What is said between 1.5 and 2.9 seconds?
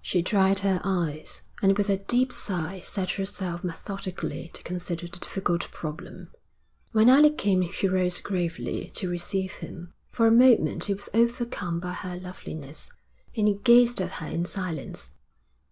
and with a deep sigh